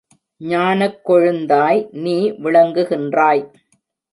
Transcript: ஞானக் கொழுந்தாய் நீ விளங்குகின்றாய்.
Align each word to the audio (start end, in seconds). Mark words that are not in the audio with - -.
ஞானக் 0.41 1.01
கொழுந்தாய் 1.09 1.81
நீ 1.91 2.15
விளங்குகின்றாய். 2.31 3.43